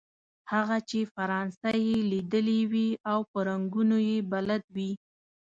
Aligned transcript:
هغه 0.51 0.77
چې 0.89 0.99
فرانسه 1.15 1.69
یې 1.85 1.97
ليدلې 2.11 2.61
وي 2.71 2.89
او 3.11 3.19
په 3.31 3.39
رنګونو 3.49 3.97
يې 4.09 4.17
بلد 4.31 4.63
وي. 4.75 4.91